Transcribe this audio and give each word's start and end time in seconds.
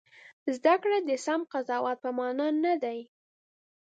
زده 0.55 0.73
کړې 0.81 0.99
د 1.09 1.11
سم 1.25 1.41
قضاوت 1.51 1.97
په 2.03 2.09
مانا 2.17 2.47
نه 2.63 2.73
دي. 2.83 2.99